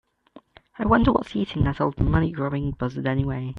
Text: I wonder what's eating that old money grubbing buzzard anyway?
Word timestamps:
I 0.79 0.87
wonder 0.87 1.11
what's 1.11 1.35
eating 1.35 1.63
that 1.65 1.79
old 1.79 1.99
money 1.99 2.31
grubbing 2.31 2.71
buzzard 2.71 3.05
anyway? 3.05 3.49